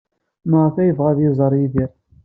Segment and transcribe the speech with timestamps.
[0.49, 1.91] Maɣef ay yebɣa ad iẓer Yidir?